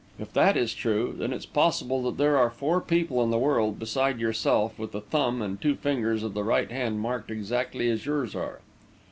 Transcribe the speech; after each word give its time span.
If 0.17 0.33
that 0.33 0.57
is 0.57 0.73
true, 0.73 1.13
then 1.15 1.31
it's 1.31 1.45
possible 1.45 2.01
that 2.01 2.17
there 2.17 2.35
are 2.35 2.49
four 2.49 2.81
people 2.81 3.21
in 3.23 3.29
the 3.29 3.37
world, 3.37 3.77
beside 3.77 4.19
yourself, 4.19 4.79
with 4.79 4.93
the 4.93 5.01
thumb 5.01 5.43
and 5.43 5.61
two 5.61 5.75
fingers 5.75 6.23
of 6.23 6.33
the 6.33 6.43
right 6.43 6.71
hand 6.71 6.99
marked 6.99 7.29
exactly 7.29 7.87
as 7.87 8.03
yours 8.03 8.33
are." 8.33 8.61